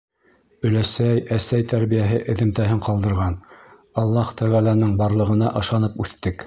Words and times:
Өләсәй, 0.69 1.19
әсәй 1.35 1.67
тәрбиәһе 1.75 2.19
эҙемтәһен 2.35 2.83
ҡалдырған: 2.89 3.39
Аллаһ 4.05 4.37
Тәғәләнең 4.43 5.01
барлығына 5.05 5.57
ышанып 5.63 6.05
үҫтек. 6.07 6.39